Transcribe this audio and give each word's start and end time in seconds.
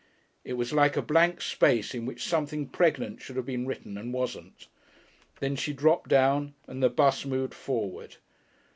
It 0.43 0.53
was 0.53 0.73
like 0.73 0.97
a 0.97 1.01
blank 1.03 1.41
space 1.43 1.93
in 1.93 2.07
which 2.07 2.23
something 2.25 2.67
pregnant 2.67 3.21
should 3.21 3.35
have 3.35 3.45
been 3.45 3.67
written 3.67 3.99
and 3.99 4.11
wasn't. 4.11 4.65
Then 5.39 5.55
she 5.55 5.73
dropped 5.73 6.09
down, 6.09 6.55
and 6.65 6.81
the 6.81 6.89
bus 6.89 7.23
moved 7.23 7.53
forward. 7.53 8.15